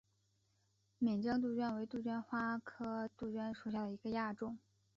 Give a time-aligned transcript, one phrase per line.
[0.97, 4.57] 岷江杜鹃为杜鹃花科杜鹃属下的一个亚种。